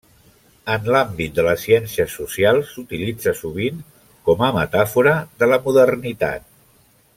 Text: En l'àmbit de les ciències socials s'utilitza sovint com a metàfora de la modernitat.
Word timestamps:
En 0.75 0.87
l'àmbit 0.93 1.35
de 1.39 1.43
les 1.47 1.65
ciències 1.67 2.15
socials 2.21 2.71
s'utilitza 2.77 3.35
sovint 3.43 3.85
com 4.31 4.43
a 4.49 4.53
metàfora 4.57 5.15
de 5.43 5.51
la 5.53 5.63
modernitat. 5.69 6.53